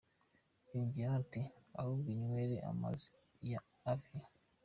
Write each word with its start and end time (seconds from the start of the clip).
Yongeyeho 0.69 1.15
ati 1.23 1.41
"Ahubwo 1.79 2.09
inywere 2.17 2.55
amazi 2.71 3.07
ya 3.51 3.59
Evian". 3.91 4.29